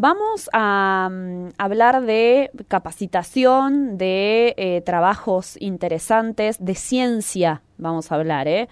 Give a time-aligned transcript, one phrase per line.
[0.00, 8.46] Vamos a mm, hablar de capacitación, de eh, trabajos interesantes, de ciencia, vamos a hablar,
[8.46, 8.68] ¿eh?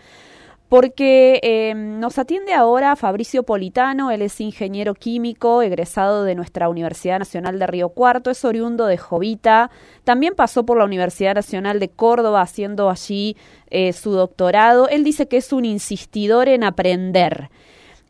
[0.69, 7.19] porque em, nos atiende ahora Fabricio Politano, él es ingeniero químico, egresado de nuestra Universidad
[7.19, 9.73] Nacional de Río Cuarto, es oriundo de Jovita,
[10.05, 13.37] también pasó por la Universidad Nacional de Córdoba haciendo allí
[13.71, 14.89] eh, su doctorado.
[14.89, 17.51] Él dice que es un insistidor en aprender.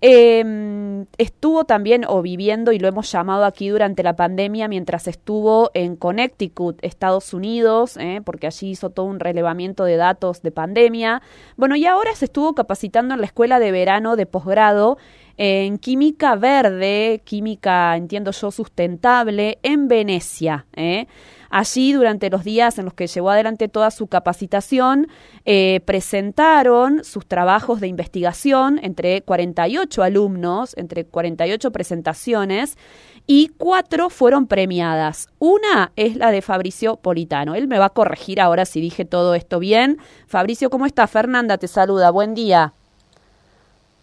[0.01, 5.71] Eh, estuvo también o viviendo, y lo hemos llamado aquí durante la pandemia, mientras estuvo
[5.75, 11.23] en Connecticut, Estados Unidos, eh, porque allí hizo todo un relevamiento de datos de pandemia.
[11.57, 14.99] Bueno, y ahora se estuvo capacitando en la escuela de verano de posgrado
[15.39, 20.67] en química verde, química, entiendo yo, sustentable, en Venecia.
[20.75, 21.07] ¿eh?
[21.57, 25.09] Allí, durante los días en los que llevó adelante toda su capacitación,
[25.47, 32.77] eh, presentaron sus trabajos de investigación entre 48 alumnos, entre 48 presentaciones,
[33.27, 35.31] y cuatro fueron premiadas.
[35.39, 37.55] Una es la de Fabricio Politano.
[37.55, 39.97] Él me va a corregir ahora si dije todo esto bien.
[40.27, 41.07] Fabricio, ¿cómo está?
[41.07, 42.11] Fernanda te saluda.
[42.11, 42.75] Buen día.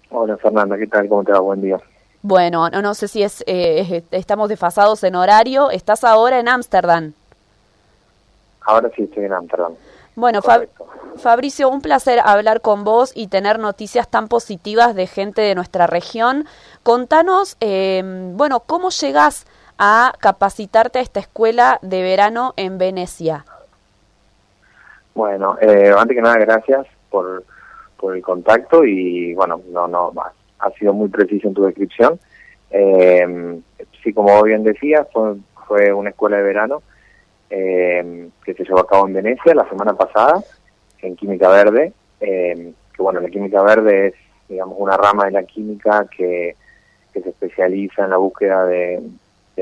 [0.10, 1.08] Hola Fernanda, ¿qué tal?
[1.08, 1.40] ¿Cómo te va?
[1.40, 1.78] Buen día.
[2.24, 5.70] Bueno, no, no sé si es, eh, estamos desfasados en horario.
[5.70, 7.14] ¿Estás ahora en Ámsterdam?
[8.66, 9.74] Ahora sí estoy en Ámsterdam.
[10.16, 10.42] Bueno,
[11.18, 15.88] Fabricio, un placer hablar con vos y tener noticias tan positivas de gente de nuestra
[15.88, 16.46] región.
[16.84, 18.04] Contanos, eh,
[18.34, 19.46] bueno, ¿cómo llegas
[19.80, 23.46] a capacitarte a esta escuela de verano en Venecia?
[25.16, 27.44] Bueno, eh, antes que nada, gracias por
[28.04, 30.12] por el contacto y bueno, no, no,
[30.60, 32.20] ha sido muy preciso en tu descripción.
[32.70, 33.62] Eh,
[34.04, 35.36] sí, como bien decías, fue,
[35.70, 36.84] fue una escuela de verano
[37.56, 40.44] eh, que se llevó a cabo en Venecia la semana pasada,
[41.04, 44.14] en Química Verde, eh, que bueno, la Química Verde es,
[44.50, 46.56] digamos, una rama de la química que,
[47.14, 49.04] se especializa en la búsqueda de,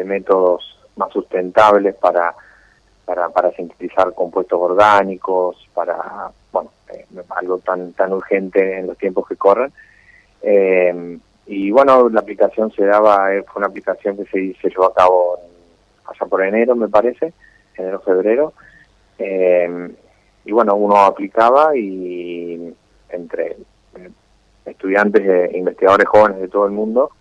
[0.06, 2.34] métodos más sustentables para,
[3.04, 9.28] para, para sintetizar compuestos orgánicos, para, bueno, eh, algo tan tan urgente en los tiempos
[9.28, 9.74] que corren.
[10.42, 14.86] Eh, y bueno, la aplicación se daba, eh, fue una aplicación que se, se llevó
[14.86, 15.38] a cabo
[16.06, 17.34] allá por enero, me parece,
[17.76, 18.54] enero, febrero.
[19.18, 22.74] y bueno, uno aplicaba y
[23.10, 23.58] entre
[24.66, 25.22] estudiantes
[25.54, 27.12] e investigadores jóvenes de todo el mundo,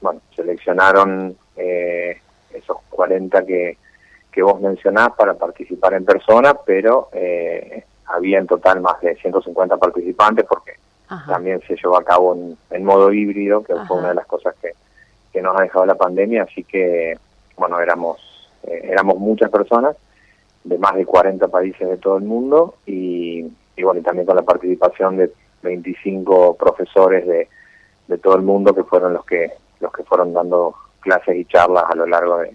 [0.00, 3.78] bueno, seleccionaron esos 40 que,
[4.30, 9.76] que vos mencionás para participar en persona, pero eh, había en total más de 150
[9.76, 10.74] participantes porque
[11.26, 12.36] también se llevó a cabo
[12.70, 14.70] en, modo híbrido, que fue una de las cosas que,
[15.32, 17.18] que, nos ha dejado la pandemia, así que,
[17.56, 18.20] bueno, éramos,
[18.64, 19.96] eh, éramos muchas personas
[20.64, 24.36] de más de 40 países de todo el mundo y, y bueno, y también con
[24.36, 25.32] la participación de
[25.62, 27.48] 25 profesores de,
[28.08, 31.84] de todo el mundo que fueron los que los que fueron dando clases y charlas
[31.88, 32.54] a lo largo de,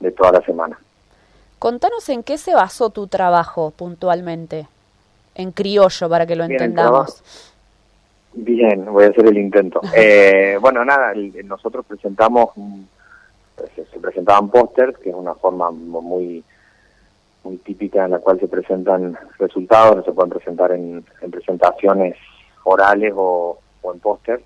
[0.00, 0.78] de toda la semana.
[1.58, 4.68] Contanos en qué se basó tu trabajo puntualmente
[5.34, 7.22] en criollo para que lo entendamos.
[8.34, 9.80] Bien, voy a hacer el intento.
[9.96, 11.12] Eh, bueno, nada,
[11.44, 12.50] nosotros presentamos,
[13.74, 16.44] se, presentaban pósters, que es una forma muy
[17.44, 22.16] muy típica en la cual se presentan resultados, se pueden presentar en, presentaciones
[22.64, 23.58] orales o,
[23.92, 24.42] en póster.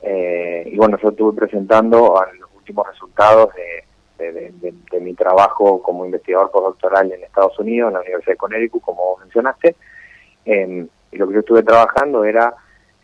[0.00, 3.84] Eh, y bueno, yo estuve presentando los últimos resultados de,
[4.20, 9.16] de, mi trabajo como investigador postdoctoral en Estados Unidos, en la Universidad de Connecticut, como
[9.18, 9.76] mencionaste,
[10.46, 12.54] y lo que yo estuve trabajando era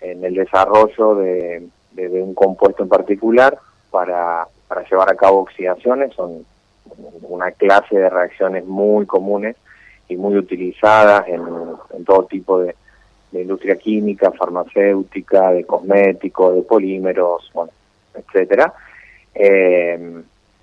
[0.01, 3.59] en el desarrollo de, un compuesto en particular
[3.91, 6.13] para, para llevar a cabo oxidaciones.
[6.15, 6.45] Son
[7.23, 9.57] una clase de reacciones muy comunes
[10.09, 11.43] y muy utilizadas en,
[12.05, 12.75] todo tipo de,
[13.33, 17.71] industria química, farmacéutica, de cosméticos, de polímeros, bueno,
[18.15, 18.73] etcétera.
[19.35, 20.23] Eh,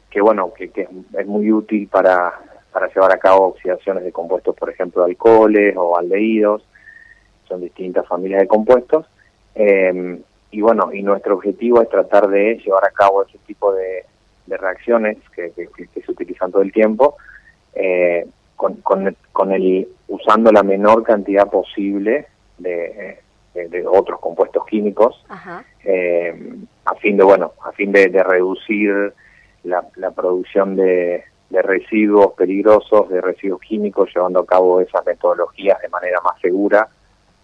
[0.10, 0.88] que bueno, que, que,
[1.18, 2.34] es muy útil para,
[2.72, 6.66] para llevar a cabo oxidaciones de compuestos, por ejemplo, alcoholes o aldehídos,
[7.48, 9.06] son distintas familias de compuestos.
[9.54, 10.20] Eh,
[10.54, 14.06] y bueno, y nuestro objetivo es tratar de llevar a cabo ese tipo de,
[14.48, 17.18] reacciones que, se utilizan todo el tiempo,
[17.74, 22.28] eh, con, con, el, usando la menor cantidad posible
[22.60, 23.18] de,
[23.88, 25.26] otros compuestos químicos,
[25.84, 26.54] eh,
[26.86, 29.12] a fin de, bueno, a fin de, reducir
[29.64, 35.82] la, la producción de, de residuos peligrosos, de residuos químicos, llevando a cabo esas metodologías
[35.82, 36.88] de manera más segura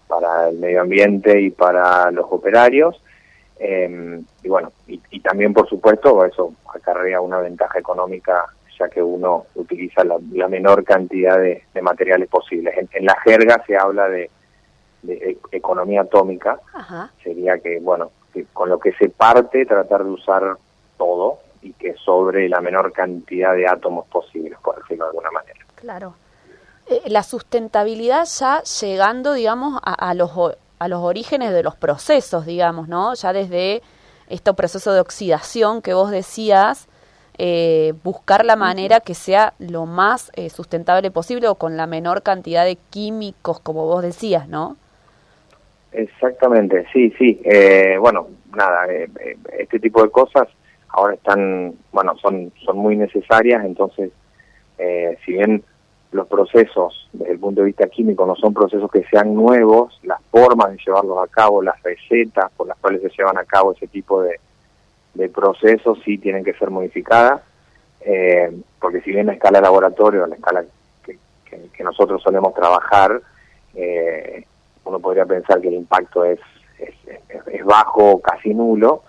[0.10, 3.02] para el medio ambiente y para los operarios.
[3.60, 8.46] Em, y bueno, y, también por supuesto eso acarrea una ventaja económica
[8.80, 12.74] ya que uno utiliza la, menor cantidad de, materiales posibles.
[12.92, 14.32] En, la jerga se habla de,
[15.08, 16.60] e, economía atómica,
[17.22, 18.12] sería que, bueno,
[18.54, 20.56] con lo que se parte tratar de usar
[20.98, 21.40] todo,
[22.04, 25.60] sobre la menor cantidad de átomos posibles, por decirlo de alguna manera.
[25.76, 26.14] Claro.
[26.90, 30.32] Eh, la sustentabilidad ya llegando, digamos, a, los,
[30.80, 33.14] a los orígenes de los procesos, digamos, ¿no?
[33.14, 33.82] Ya desde
[34.28, 36.88] este proceso de oxidación que vos decías,
[37.38, 42.24] eh, buscar la manera que sea lo más eh, sustentable posible o con la menor
[42.24, 44.76] cantidad de químicos, como vos decías, ¿no?
[45.92, 47.40] Exactamente, sí, sí.
[47.46, 48.88] Eh, bueno, nada,
[49.58, 50.48] este tipo de cosas
[50.90, 54.12] ahora están, bueno, son, son muy necesarias, entonces,
[55.26, 55.64] si bien
[56.12, 60.22] los procesos desde el punto de vista químico no son procesos que sean nuevos, las
[60.32, 63.88] formas de llevarlos a cabo, las recetas por las cuales se llevan a cabo ese
[63.88, 64.40] tipo de,
[65.14, 67.42] de procesos sí tienen que ser modificadas,
[68.02, 70.64] eh, porque si bien la escala laboratorio, la escala
[71.04, 73.22] que, nosotros solemos trabajar,
[73.74, 74.46] eh,
[74.84, 76.40] uno podría pensar que el impacto es,
[76.78, 76.94] es,
[77.48, 79.04] es, bajo, casi nulo.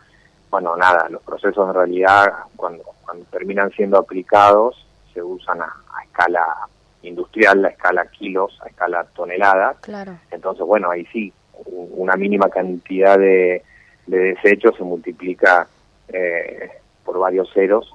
[0.51, 5.73] Bueno, nada, los procesos en realidad cuando, cuando terminan siendo aplicados se usan a,
[6.05, 6.69] escala
[7.03, 9.79] industrial, a escala kilos, a escala toneladas.
[9.81, 10.19] Claro.
[10.31, 11.33] Entonces, bueno, ahí sí,
[11.65, 13.63] una mínima cantidad de,
[14.07, 15.67] de desechos se multiplica
[16.09, 16.71] eh,
[17.05, 17.95] por varios ceros.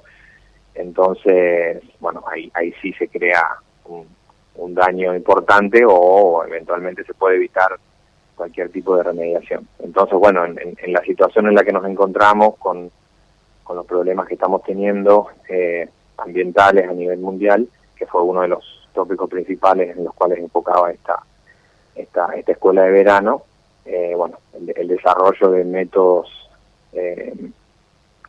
[0.74, 3.44] Entonces, bueno, ahí, ahí sí se crea
[3.84, 4.06] un,
[4.74, 7.78] daño importante o eventualmente se puede evitar
[8.34, 9.66] cualquier tipo de remediación.
[9.78, 12.90] Entonces, bueno, en, la situación en la que nos encontramos con,
[13.64, 15.88] con los problemas que estamos teniendo eh,
[16.18, 17.66] ambientales a nivel mundial,
[17.96, 21.22] que fue uno de los tópicos principales en los cuales enfocaba esta,
[21.94, 23.42] esta, esta escuela de verano,
[23.84, 26.28] eh, bueno, el, desarrollo de métodos
[26.92, 27.34] eh,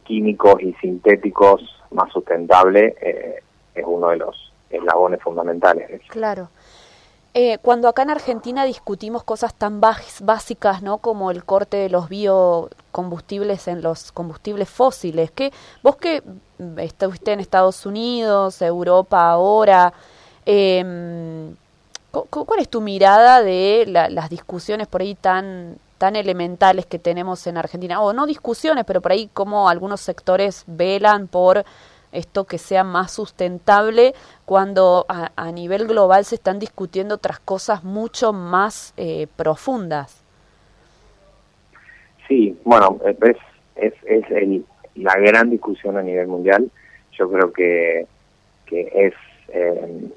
[0.04, 1.62] químicos y sintéticos
[1.92, 3.42] más sustentable eh,
[3.74, 6.02] es uno de los eslabones fundamentales.
[6.10, 6.50] Claro.
[7.40, 10.98] Eh, cuando acá en Argentina discutimos cosas tan básicas, ¿no?
[10.98, 15.54] Como el corte de los biocombustibles en los combustibles fósiles, que
[15.84, 16.24] vos que
[16.78, 19.94] estuviste en Estados Unidos, Europa ahora,
[20.48, 21.54] eh,
[22.12, 27.58] ¿cuál es tu mirada de las discusiones por ahí tan tan elementales que tenemos en
[27.58, 31.66] Argentina, o no discusiones, pero por ahí como algunos sectores velan por
[32.12, 34.14] esto que sea más sustentable
[34.46, 40.24] cuando a, nivel global se están discutiendo otras cosas mucho más eh, profundas.
[42.28, 43.38] Sí, bueno, es,
[43.76, 44.62] es, es
[44.96, 46.70] la gran discusión a nivel mundial.
[47.12, 48.06] Yo creo que,
[48.66, 49.14] que es,
[49.50, 50.10] eh,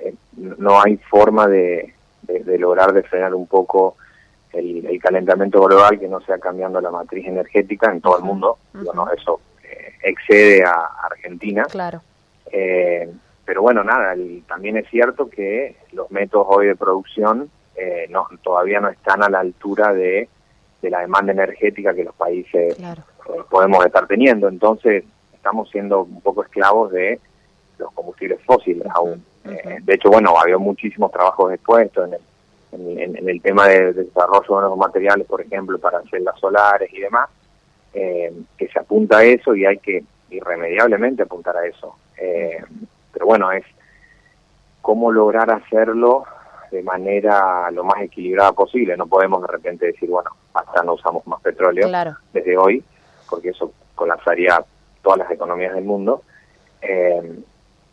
[0.00, 3.96] eh, no hay forma de, de, lograr de frenar un poco
[4.52, 8.58] el, calentamiento global que no sea cambiando la matriz energética en todo el mundo.
[8.72, 9.40] Bueno, eso
[10.04, 11.64] excede a Argentina.
[11.70, 12.02] Claro.
[12.50, 13.10] Eh,
[13.44, 14.14] pero bueno, nada,
[14.46, 19.28] también es cierto que los métodos hoy de producción eh, no, todavía no están a
[19.28, 20.28] la altura de,
[20.80, 22.76] de la demanda energética que los países
[23.50, 24.48] podemos estar teniendo.
[24.48, 25.04] Entonces,
[25.34, 27.20] estamos siendo un poco esclavos de
[27.78, 29.24] los combustibles fósiles aún.
[29.42, 32.20] de hecho, bueno, había muchísimos trabajos expuestos en el
[32.74, 37.28] en, el tema de, desarrollo de nuevos materiales, por ejemplo, para celdas solares y demás,
[37.94, 41.96] eh, que se apunta a eso y hay que irremediablemente apuntar a eso.
[42.18, 42.62] Eh,
[43.12, 43.64] pero bueno, es
[44.82, 46.24] cómo lograr hacerlo
[46.70, 48.96] de manera lo más equilibrada posible.
[48.96, 51.88] No podemos de repente decir, bueno, hasta no usamos más petróleo
[52.32, 52.82] desde hoy,
[53.30, 54.62] porque eso colapsaría
[55.02, 56.22] todas las economías del mundo.
[56.82, 57.38] Eh,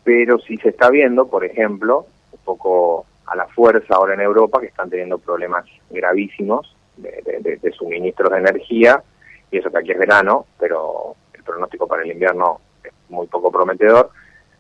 [0.04, 4.60] pero sí se está viendo, por ejemplo, un poco a la fuerza ahora en Europa,
[4.60, 9.04] que están teniendo problemas gravísimos de, suministros de energía,
[9.52, 13.52] y eso que aquí es verano, pero el pronóstico para el invierno es muy poco
[13.52, 14.10] prometedor,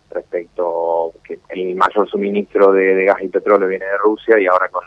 [0.09, 4.83] respecto que el mayor suministro de, gas y petróleo viene de Rusia, y ahora con,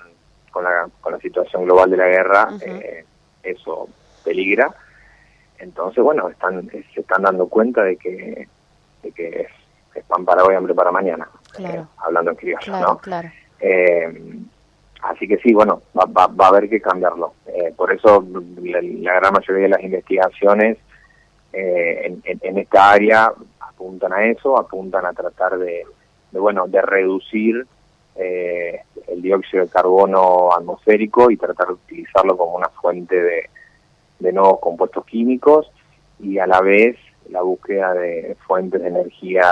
[0.50, 3.04] con, la, con la situación global de la guerra, eh,
[3.42, 3.88] eso
[4.22, 4.74] peligra.
[5.58, 8.46] Entonces, bueno, están, se están dando cuenta de que,
[9.02, 9.48] de que
[9.94, 11.26] es, pan para hoy, hambre para mañana,
[11.58, 12.98] eh, hablando en criollo, claro, ¿no?
[12.98, 13.30] Claro.
[13.60, 14.12] Eh,
[15.04, 17.34] así que sí, bueno, va, va, a haber que cambiarlo.
[17.46, 18.24] Eh, por eso
[18.62, 20.78] la, gran mayoría de las investigaciones
[21.52, 25.84] eh, en, esta área apuntan a eso, apuntan a tratar de,
[26.32, 27.66] bueno, de reducir
[28.16, 33.50] el dióxido de carbono atmosférico y tratar de utilizarlo como una fuente de,
[34.20, 35.70] de nuevos compuestos químicos
[36.20, 36.96] y a la vez
[37.30, 39.42] la búsqueda de fuentes de energía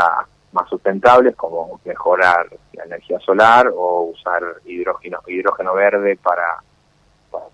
[0.52, 6.62] más sustentables como mejorar la energía solar o usar hidrógeno hidrógeno verde para,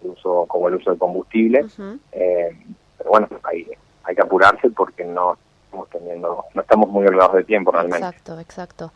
[0.02, 1.66] el uso como el uso de combustible.
[2.12, 2.56] Eh,
[2.96, 3.66] pero bueno hay
[4.04, 8.06] hay que apurarse porque no estamos teniendo no estamos muy holgados de tiempo realmente.
[8.06, 8.92] Exacto exacto.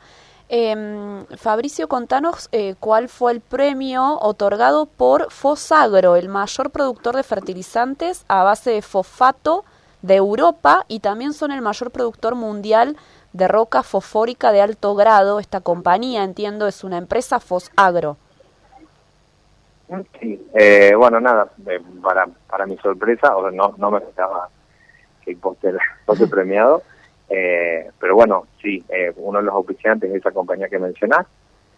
[0.54, 7.22] Eh, Fabricio, contanos eh, cuál fue el premio otorgado por Fosagro, el mayor productor de
[7.22, 9.64] fertilizantes a base de fosfato
[10.02, 12.96] de Europa y también son el mayor productor mundial
[13.32, 15.40] de roca fosfórica de alto grado.
[15.40, 18.16] Esta compañía, entiendo, es una empresa Fosagro.
[20.20, 24.48] Sí, eh, bueno, nada, eh, para, para mi sorpresa, o no, no me esperaba
[25.22, 26.82] que el póster fuese premiado,
[27.28, 28.82] eh, pero bueno, sí,
[29.16, 31.26] uno de los oficiantes de esa compañía que mencionás,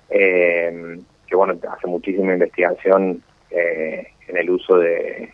[0.08, 5.32] que bueno, hace muchísima investigación en el uso de,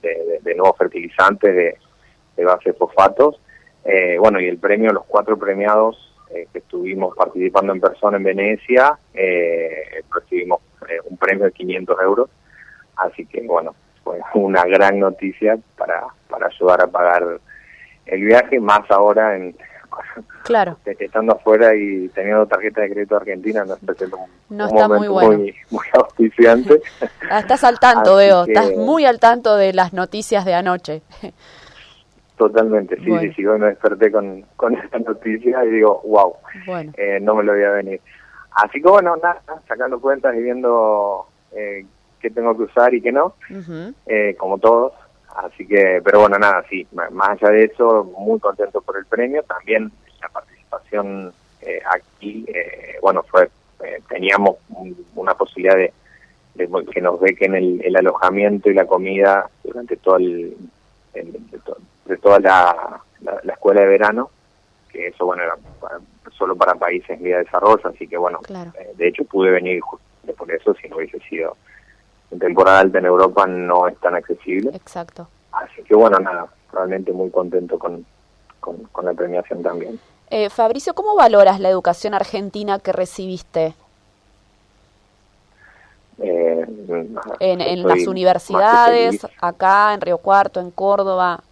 [0.00, 1.78] de, nuevos fertilizantes de,
[2.36, 3.40] de base fosfatos,
[4.18, 10.60] bueno, y el premio, los cuatro premiados que estuvimos participando en persona en Venecia, recibimos
[10.88, 12.30] eh, un premio de 500 euros.
[12.96, 17.40] Así que, bueno, fue una gran noticia para, para ayudar a pagar
[18.06, 19.54] el viaje, más ahora en
[20.44, 20.78] claro.
[20.84, 25.38] estando afuera y teniendo tarjeta de crédito argentina, nos presenta un, no está muy, bueno.
[25.70, 26.80] muy, auspiciante.
[27.30, 31.00] Ah, estás al tanto, veo, estás muy al tanto de las noticias de anoche.
[32.48, 36.34] Totalmente, sí, sí, sí, me desperté con, con esa noticia y digo, wow,
[36.66, 36.92] bueno.
[36.96, 38.00] Eh, no me lo voy a venir.
[38.56, 41.86] Así que bueno, nada, sacando cuentas y viendo eh,
[42.20, 43.34] qué tengo que usar y qué no,
[44.06, 44.92] eh, como todos.
[45.36, 49.44] Así que, pero bueno, nada, sí, más allá de eso, muy contento por el premio.
[49.44, 53.48] También la participación eh, aquí, eh, bueno, fue
[54.08, 54.58] teníamos
[55.16, 55.92] una posibilidad de,
[56.92, 60.56] que nos bequen el, el alojamiento y la comida durante todo el,
[62.04, 64.30] de, toda la, la, escuela de verano,
[64.90, 65.56] que eso, bueno, era
[66.36, 69.80] solo para países en vía de desarrollo, así que bueno, eh, de hecho pude venir
[70.36, 71.56] por eso, si no hubiese sido
[72.32, 74.70] en temporada alta en Europa no es tan accesible.
[74.74, 75.28] Exacto.
[75.52, 78.04] Así que bueno, nada, realmente muy contento con,
[78.60, 80.00] con, la premiación también.
[80.30, 83.74] Eh, Fabricio, ¿cómo valoras la educación argentina que recibiste?
[86.18, 86.66] Eh,
[87.40, 91.42] en, en las universidades, acá en Río Cuarto, en Córdoba.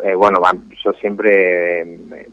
[0.00, 0.40] Eh, bueno,
[0.82, 2.26] yo siempre me,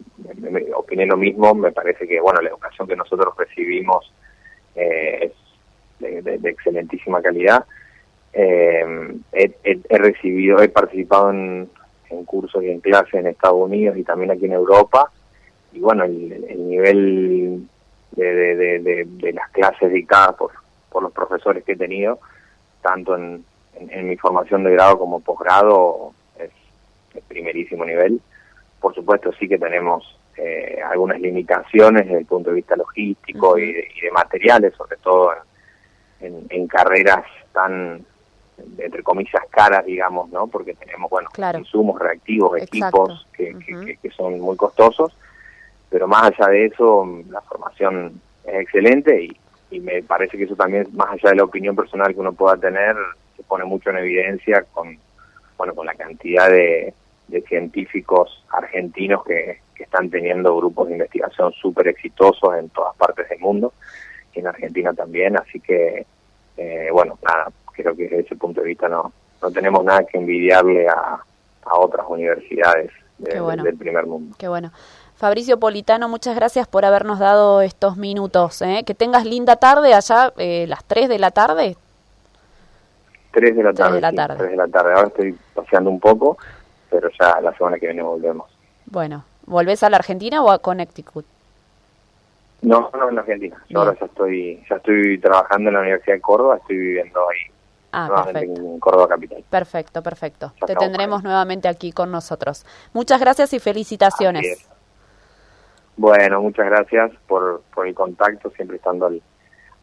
[0.73, 4.13] opiné lo mismo, me parece que bueno la educación que nosotros recibimos
[4.75, 5.33] eh,
[5.99, 7.65] es de, excelentísima calidad.
[8.31, 11.69] Eh, he, recibido, he participado en,
[12.25, 15.11] cursos y en clases en Estados Unidos y también aquí en Europa,
[15.73, 17.67] y bueno, el, nivel
[18.11, 20.51] de, las clases dictadas por,
[20.89, 22.19] por los profesores que he tenido,
[22.81, 23.43] tanto en,
[23.75, 26.13] en mi formación de grado como posgrado,
[27.27, 28.21] primerísimo nivel.
[28.79, 33.73] Por supuesto sí que tenemos eh, algunas limitaciones desde el punto de vista logístico y,
[33.73, 35.33] de, materiales, sobre todo
[36.21, 38.05] en, carreras tan,
[38.77, 40.47] entre comillas, caras, digamos, ¿no?
[40.47, 45.13] Porque tenemos, bueno, insumos reactivos, equipos que, que, son muy costosos,
[45.89, 49.37] pero más allá de eso, la formación es excelente y,
[49.71, 52.55] y me parece que eso también, más allá de la opinión personal que uno pueda
[52.55, 52.95] tener,
[53.35, 54.97] se pone mucho en evidencia con,
[55.59, 56.93] bueno, con la cantidad de,
[57.27, 63.39] de científicos argentinos que, están teniendo grupos de investigación súper exitosos en todas partes del
[63.39, 63.71] mundo
[64.33, 66.05] y en Argentina también, así que,
[66.57, 70.17] eh, bueno, nada, creo que desde ese punto de vista no, no tenemos nada que
[70.17, 71.23] envidiarle a,
[71.63, 74.35] a otras universidades del primer mundo.
[74.37, 74.73] Qué bueno.
[75.15, 78.61] Fabricio Politano, muchas gracias por habernos dado estos minutos.
[78.61, 78.83] ¿eh?
[78.85, 81.77] Que tengas linda tarde allá, eh, las 3 de la tarde.
[83.31, 83.99] 3 de la tarde.
[83.99, 84.37] 3 de la tarde.
[84.37, 84.93] 3 de la tarde.
[84.93, 86.37] Ahora estoy paseando un poco,
[86.89, 88.49] pero ya la semana que viene volvemos.
[88.85, 91.25] Bueno, ¿volvés a la Argentina o a Connecticut?
[92.61, 93.63] No, no en la Argentina.
[93.69, 97.53] Yo ahora ya estoy, ya estoy trabajando en la Universidad de Córdoba, estoy viviendo ahí.
[97.91, 98.61] Ah, perfecto.
[98.61, 99.43] En Córdoba Capital.
[99.49, 100.53] Perfecto, perfecto.
[100.65, 102.65] Te tendremos nuevamente aquí con nosotros.
[102.93, 104.69] Muchas gracias y felicitaciones.
[105.97, 109.21] Bueno, muchas gracias por, por el contacto, siempre estando al,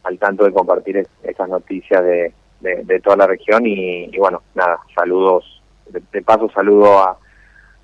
[0.04, 4.78] al tanto de compartir esas noticias de, de, toda la región y, y bueno, nada,
[4.94, 5.56] saludos
[5.88, 7.16] de, paso saludo a,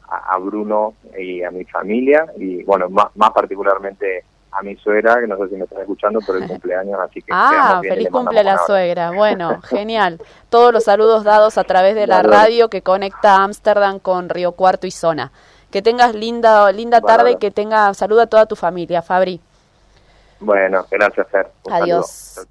[0.08, 5.26] a, Bruno y a mi familia y bueno, más, más particularmente a mi suegra, que
[5.26, 7.32] no sé si me están escuchando, pero el cumpleaños, así que...
[7.32, 9.10] Ah, feliz cumple la suegra.
[9.16, 10.20] Bueno, genial.
[10.50, 14.86] Todos los saludos dados a través de la radio que conecta Ámsterdam con Río Cuarto
[14.86, 15.32] y Zona.
[15.70, 19.40] Que tengas linda linda tarde y que tenga salud a toda tu familia, Fabri.
[20.38, 21.50] Bueno, gracias, Fer.
[21.70, 22.46] Adiós.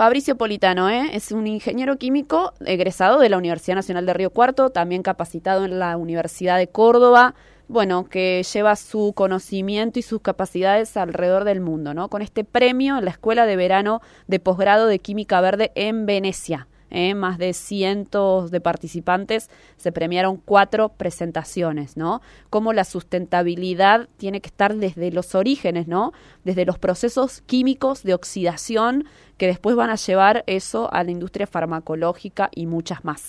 [0.00, 1.10] Fabricio Politano ¿eh?
[1.12, 5.78] es un ingeniero químico egresado de la Universidad Nacional de Río Cuarto, también capacitado en
[5.78, 7.34] la Universidad de Córdoba,
[7.68, 12.08] bueno, que lleva su conocimiento y sus capacidades alrededor del mundo, ¿no?
[12.08, 16.66] Con este premio en la Escuela de Verano de Posgrado de Química Verde en Venecia.
[16.90, 17.14] ¿Eh?
[17.14, 22.20] más de cientos de participantes, se premiaron cuatro presentaciones, ¿no?
[22.50, 26.12] Cómo la sustentabilidad tiene que estar desde los orígenes, ¿no?
[26.44, 29.04] Desde los procesos químicos de oxidación
[29.36, 33.22] que después van a llevar eso a la industria farmacológica y muchas más.